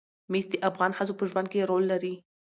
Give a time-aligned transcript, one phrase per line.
[0.31, 2.13] مس د افغان ښځو په ژوند کې رول لري.